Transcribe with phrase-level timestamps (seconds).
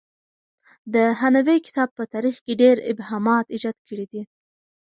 [0.93, 4.21] د هانوې کتاب په تاریخ کې ډېر ابهامات ایجاد کړي دي.